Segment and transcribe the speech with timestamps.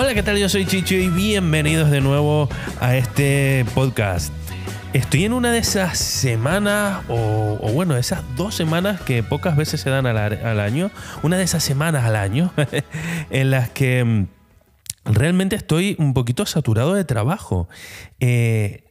[0.00, 0.38] Hola, ¿qué tal?
[0.38, 2.48] Yo soy Chicho y bienvenidos de nuevo
[2.80, 4.32] a este podcast.
[4.92, 9.80] Estoy en una de esas semanas, o, o bueno, esas dos semanas que pocas veces
[9.80, 10.92] se dan al, al año,
[11.24, 12.52] una de esas semanas al año
[13.30, 14.26] en las que mm,
[15.04, 17.68] realmente estoy un poquito saturado de trabajo.
[18.20, 18.87] Eh,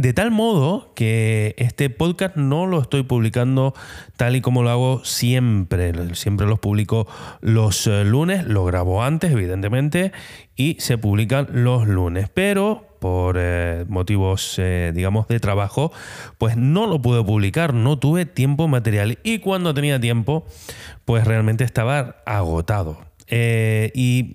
[0.00, 3.74] de tal modo que este podcast no lo estoy publicando
[4.16, 6.14] tal y como lo hago siempre.
[6.14, 7.06] Siempre los publico
[7.42, 10.12] los eh, lunes, lo grabo antes, evidentemente,
[10.56, 12.30] y se publican los lunes.
[12.32, 15.92] Pero por eh, motivos, eh, digamos, de trabajo,
[16.38, 19.18] pues no lo pude publicar, no tuve tiempo material.
[19.22, 20.46] Y cuando tenía tiempo,
[21.04, 22.98] pues realmente estaba agotado.
[23.28, 24.32] y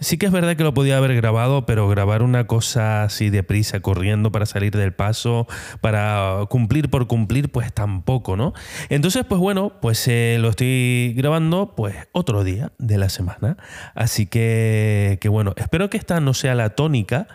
[0.00, 3.80] Sí que es verdad que lo podía haber grabado, pero grabar una cosa así deprisa,
[3.80, 5.48] corriendo para salir del paso,
[5.80, 8.52] para cumplir por cumplir, pues tampoco, ¿no?
[8.90, 13.56] Entonces, pues bueno, pues eh, lo estoy grabando pues otro día de la semana.
[13.94, 17.26] Así que, que bueno, espero que esta no sea la tónica.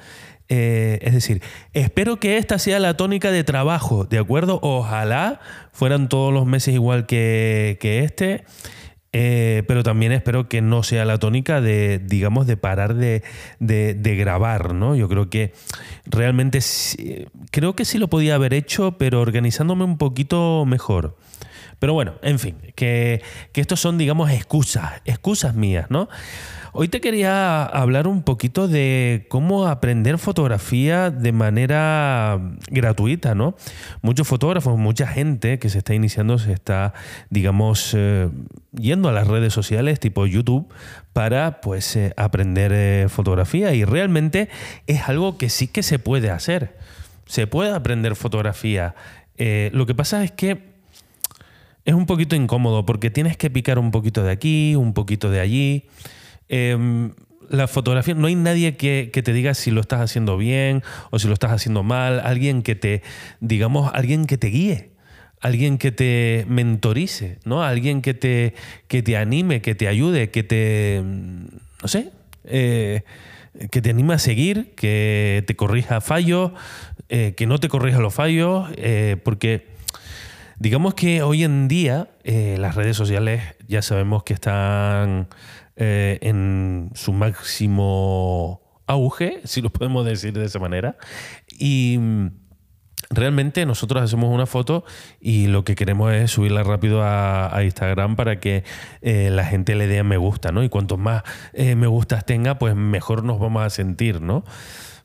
[0.47, 1.41] Eh, es decir,
[1.73, 4.59] espero que esta sea la tónica de trabajo, ¿de acuerdo?
[4.61, 5.39] Ojalá
[5.71, 8.45] fueran todos los meses igual que, que este.
[9.15, 13.21] Eh, pero también espero que no sea la tónica de, digamos, de parar de,
[13.59, 14.95] grabar, ¿no?
[14.95, 15.53] Yo creo que
[16.05, 16.59] realmente
[17.51, 21.15] creo que sí lo podía haber hecho, pero organizándome un poquito mejor.
[21.79, 26.09] Pero bueno, en fin, que, que estos son, digamos, excusas, excusas mías, ¿no?
[26.75, 33.55] Hoy te quería hablar un poquito de cómo aprender fotografía de manera gratuita, ¿no?
[34.01, 36.93] Muchos fotógrafos, mucha gente que se está iniciando se está,
[37.29, 38.27] digamos, eh,
[38.71, 40.67] yendo a las redes sociales tipo YouTube
[41.13, 44.49] para pues eh, aprender eh, fotografía y realmente
[44.87, 46.75] es algo que sí que se puede hacer.
[47.27, 48.95] Se puede aprender fotografía.
[49.37, 50.72] lo que pasa es que
[51.85, 55.39] es un poquito incómodo porque tienes que picar un poquito de aquí, un poquito de
[55.39, 55.85] allí.
[56.49, 57.11] Em,
[57.49, 61.27] la fotografía, no hay nadie que, te diga si lo estás haciendo bien o si
[61.27, 63.03] lo estás haciendo mal, alguien que te,
[63.41, 64.91] digamos, alguien que te guíe,
[65.41, 67.63] alguien que te mentorice, ¿no?
[67.63, 68.53] Alguien que te,
[68.87, 72.11] que te anime, que te ayude, que te, no sé,
[72.45, 73.03] eh,
[73.69, 76.53] que te anime a seguir, que te corrija fallos,
[77.09, 79.72] eh, que no te corrija los fallos, eh, porque
[80.63, 85.27] digamos que hoy en día las redes sociales ya sabemos que están
[85.75, 90.95] eh, en su máximo auge, si lo podemos decir de esa manera.
[91.49, 92.27] Y mm,
[93.09, 94.85] realmente nosotros hacemos una foto
[95.19, 98.63] y lo que queremos es subirla rápido a, Instagram para que
[99.01, 100.63] eh, la gente le dé me gusta, ¿no?
[100.63, 104.45] Y cuanto más eh, me gustas tenga, pues mejor nos vamos a sentir, ¿no?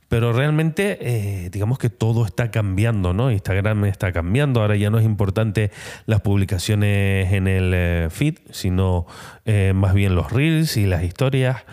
[0.08, 3.30] Pero realmente, eh, digamos que todo está cambiando, ¿no?
[3.30, 4.62] Instagram está cambiando.
[4.62, 5.70] Ahora ya no es importante
[6.06, 9.06] las publicaciones en el eh, feed, sino
[9.44, 11.64] eh, más bien los reels y las historias.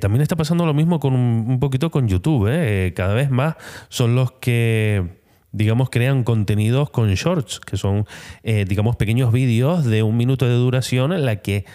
[0.00, 2.48] también está pasando lo mismo con un, poquito con YouTube.
[2.94, 3.56] Cada vez más
[3.88, 5.20] son los que
[5.54, 8.06] digamos, crean contenidos con shorts, que son,
[8.42, 11.66] digamos, pequeños vídeos de un minuto de duración en la que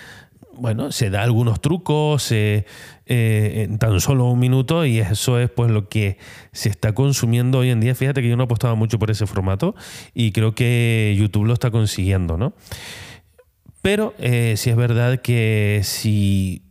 [0.60, 2.66] bueno, se da algunos trucos eh,
[3.06, 6.18] en tan solo un minuto y eso es pues lo que
[6.52, 7.96] se está consumiendo hoy en día.
[7.96, 9.76] Fíjate que yo no apostaba mucho por ese formato
[10.14, 12.54] y creo que YouTube lo está consiguiendo, ¿no?
[13.82, 16.64] Pero eh, sí es verdad que si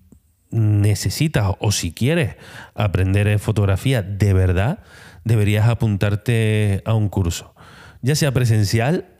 [0.50, 2.36] necesitas o si quieres
[2.74, 4.80] aprender fotografía de verdad,
[5.24, 7.54] deberías apuntarte a un curso,
[8.03, 9.16] ya sea presencial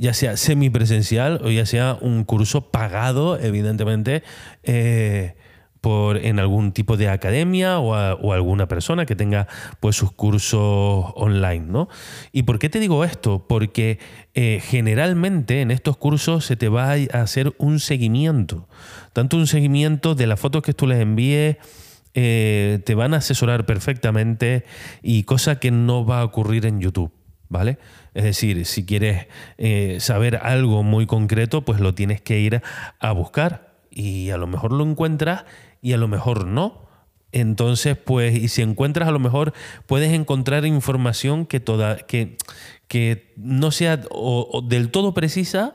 [0.00, 4.22] ya sea semipresencial o ya sea un curso pagado, evidentemente,
[4.62, 5.34] eh,
[5.82, 9.46] por, en algún tipo de academia o, alguna persona que tenga
[9.78, 11.66] pues, sus cursos online.
[11.66, 11.88] ¿no?
[12.32, 13.46] ¿Y por qué te digo esto?
[13.46, 13.98] Porque
[14.34, 18.68] eh, generalmente en estos cursos se te va a hacer un seguimiento,
[19.12, 21.58] tanto un seguimiento de las fotos que tú les envíes,
[22.14, 24.64] eh, te van a asesorar perfectamente
[25.02, 27.12] y cosa que no va a ocurrir en YouTube.
[27.50, 27.78] ¿Vale?
[28.14, 29.26] Es decir, si quieres
[29.58, 32.62] eh, saber algo muy concreto, pues lo tienes que ir
[33.00, 35.44] a buscar y a lo mejor lo encuentras
[35.82, 36.88] y a lo mejor no.
[37.32, 39.52] Entonces, pues, y si encuentras a lo mejor
[39.86, 42.36] puedes encontrar información que, toda, que,
[42.86, 44.00] que no sea
[44.64, 45.74] del todo precisa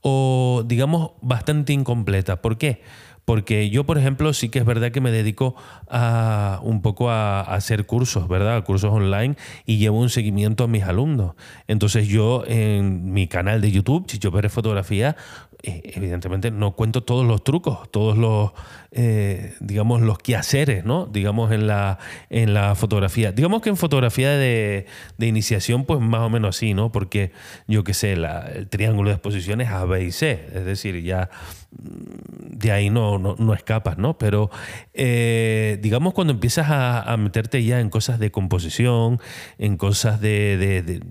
[0.00, 2.42] o digamos bastante incompleta.
[2.42, 2.82] ¿Por qué?
[3.24, 5.54] Porque yo, por ejemplo, sí que es verdad que me dedico
[5.88, 8.64] a, un poco a, hacer cursos, ¿verdad?
[8.64, 11.34] Cursos online y llevo un seguimiento a mis alumnos.
[11.68, 15.16] Entonces yo en mi canal de YouTube, Chicho Pérez Fotografía,
[15.64, 18.50] eh, evidentemente no cuento todos los trucos, todos los,
[18.90, 21.06] eh, digamos, los quehaceres, ¿no?
[21.06, 22.00] Digamos, en la,
[22.30, 23.30] en la fotografía.
[23.30, 24.86] Digamos que en fotografía de,
[25.20, 26.90] iniciación, pues más o menos así, ¿no?
[26.90, 27.30] Porque
[27.68, 30.48] yo qué sé, el triángulo de exposiciones A, B y C.
[30.52, 31.30] Es decir, ya
[31.70, 34.18] mm, de ahí no, no, escapas, ¿no?
[34.18, 34.50] Pero
[34.94, 39.20] eh, digamos cuando empiezas a, meterte ya en cosas de composición,
[39.58, 41.02] en cosas de,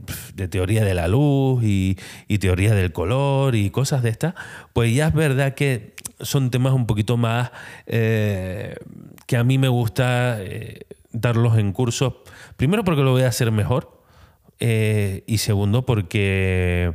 [0.49, 4.35] teoría de la luz y, y teoría del color y cosas de estas,
[4.73, 7.51] pues ya es verdad que son temas un poquito más
[7.87, 8.75] eh,
[9.27, 12.13] que a mí me gusta eh, darlos en cursos.
[12.57, 14.01] Primero porque lo voy a hacer mejor
[14.59, 16.93] eh, y segundo porque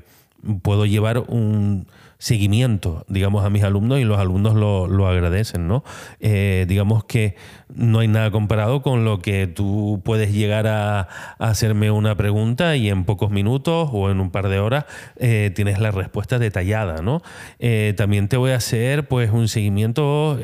[0.62, 1.86] puedo llevar un
[2.18, 5.84] seguimiento, digamos, a mis alumnos y los alumnos lo, agradecen, ¿no?
[6.20, 7.36] Eh, digamos que
[7.74, 11.08] no hay nada comparado con lo que tú puedes llegar a,
[11.38, 14.86] hacerme una pregunta y en pocos minutos o en un par de horas
[15.16, 17.22] eh, tienes la respuesta detallada, ¿no?
[17.58, 20.38] Eh, también te voy a hacer, pues, un seguimiento,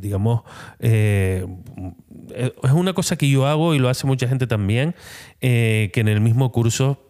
[0.00, 0.42] digamos,
[0.80, 1.44] es
[2.72, 4.94] una cosa que yo hago y lo hace mucha gente también,
[5.40, 7.09] que en el mismo curso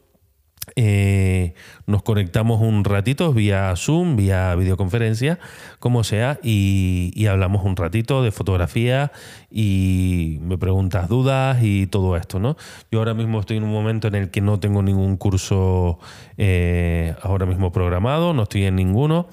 [0.77, 1.55] eh,
[1.87, 5.39] nos conectamos un ratito vía Zoom, vía videoconferencia,
[5.79, 9.13] como sea, y, hablamos un ratito de fotografía
[9.51, 12.57] y me preguntas dudas y todo esto, ¿no?
[12.91, 15.99] Yo ahora mismo estoy en un momento en el que no tengo ningún curso
[16.39, 19.29] eh, ahora mismo programado, no estoy en ninguno.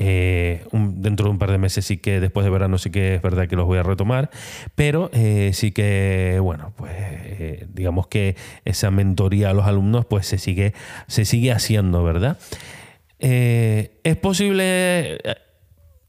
[0.00, 3.22] Eh, dentro de un par de meses sí que después de verano sí que es
[3.22, 4.30] verdad que los voy a retomar,
[4.76, 10.24] pero eh, sí que, bueno, pues eh, digamos que esa mentoría a los alumnos pues
[10.26, 10.72] se sigue,
[11.08, 12.38] se sigue haciendo, ¿verdad?
[13.20, 15.18] es posible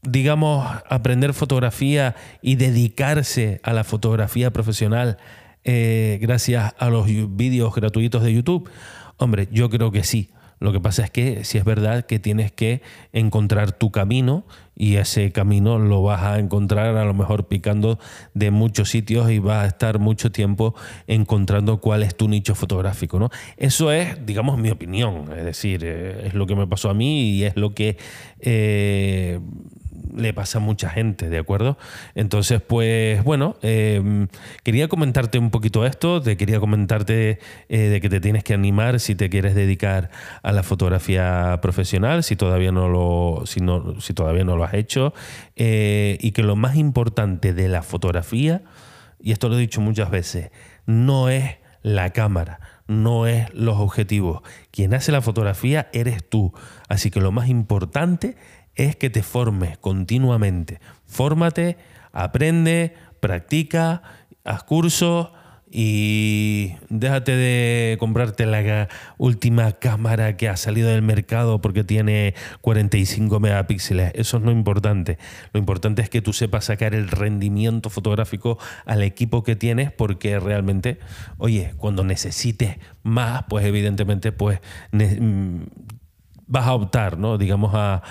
[0.02, 5.18] digamos, aprender fotografía y dedicarse a la fotografía profesional
[5.64, 8.70] gracias a los vídeos gratuitos de YouTube?
[9.16, 10.30] Hombre, yo creo que sí.
[10.60, 14.44] Lo que pasa es que si es verdad que tienes que encontrar tu camino
[14.76, 17.98] y ese camino lo vas a encontrar a lo mejor picando
[18.34, 20.74] de muchos sitios y vas a estar mucho tiempo
[21.06, 23.18] encontrando cuál es tu nicho fotográfico.
[23.18, 23.30] ¿no?
[23.56, 25.32] Eso es, digamos, mi opinión.
[25.34, 27.96] Es decir, eh, es lo que me pasó a mí y es lo que...
[28.40, 29.40] Eh,
[30.20, 31.78] le pasa a mucha gente, ¿de acuerdo?
[32.14, 34.28] Entonces, pues bueno, em,
[34.62, 37.38] quería comentarte un poquito esto, te quería comentarte
[37.68, 40.10] eh, de que te tienes que animar si te quieres dedicar
[40.42, 44.74] a la fotografía profesional, si todavía no lo, si no, si todavía no lo has
[44.74, 45.12] hecho,
[45.56, 48.62] eh, y que lo más importante de la fotografía,
[49.20, 50.50] y esto lo he dicho muchas veces,
[50.86, 54.42] no es la cámara, no es los objetivos.
[54.70, 56.52] Quien hace la fotografía eres tú.
[56.88, 58.36] Así que lo más importante
[58.86, 60.80] es que te formes continuamente.
[61.06, 61.76] Fórmate,
[62.12, 64.02] aprende, practica,
[64.44, 65.30] haz cursos
[65.72, 68.88] y déjate de comprarte la
[69.18, 74.10] última cámara que ha salido del mercado porque tiene 45 megapíxeles.
[74.14, 75.18] Eso es lo importante.
[75.52, 80.40] Lo importante es que tú sepas sacar el rendimiento fotográfico al equipo que tienes porque
[80.40, 80.98] realmente,
[81.38, 84.58] oye, cuando necesites más, pues evidentemente pues
[84.90, 85.62] mm,
[86.50, 87.38] vas a optar, ¿no?
[87.38, 88.02] Digamos, a,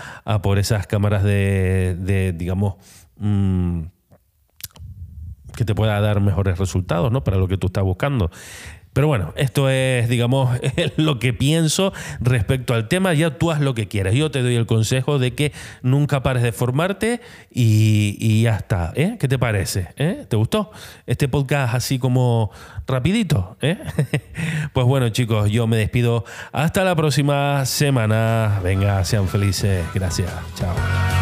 [0.41, 2.75] por esas cámaras de, digamos,
[3.17, 3.81] mm,
[5.59, 7.23] que te pueda dar mejores resultados, ¿no?
[7.23, 8.31] Para lo que tú estás buscando.
[8.93, 10.57] Pero bueno, esto es, digamos,
[10.97, 13.13] lo que pienso respecto al tema.
[13.13, 14.15] Ya tú haz lo que quieras.
[14.15, 15.51] Yo te doy el consejo de que
[15.83, 17.21] nunca pares de formarte
[17.51, 18.91] y, ya está.
[18.95, 19.17] ¿eh?
[19.19, 19.89] ¿Qué te parece?
[19.97, 20.25] ¿Eh?
[20.27, 20.71] ¿Te gustó
[21.05, 22.51] este podcast así como
[22.87, 23.57] rapidito?
[23.61, 23.77] ¿eh?
[24.73, 26.25] pues bueno, chicos, yo me despido.
[26.51, 28.59] Hasta la próxima semana.
[28.63, 29.85] Venga, sean felices.
[29.93, 30.31] Gracias.
[30.55, 31.18] Chao.